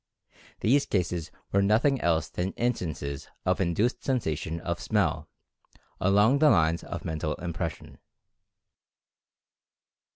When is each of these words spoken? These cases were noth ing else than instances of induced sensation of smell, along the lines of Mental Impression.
These 0.61 0.87
cases 0.87 1.29
were 1.51 1.61
noth 1.61 1.85
ing 1.85 2.01
else 2.01 2.27
than 2.27 2.53
instances 2.53 3.27
of 3.45 3.61
induced 3.61 4.03
sensation 4.03 4.59
of 4.61 4.79
smell, 4.81 5.29
along 5.99 6.39
the 6.39 6.49
lines 6.49 6.83
of 6.83 7.05
Mental 7.05 7.35
Impression. 7.35 7.99